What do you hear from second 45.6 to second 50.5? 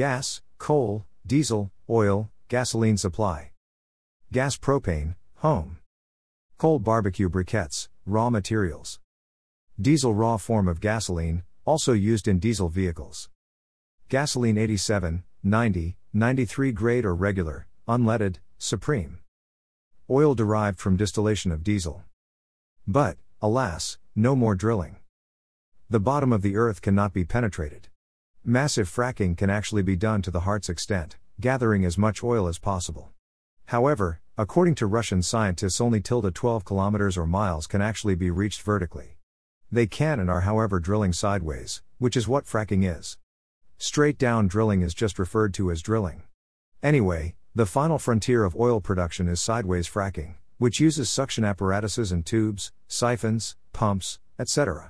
as drilling. Anyway, the final frontier of oil production is sideways fracking,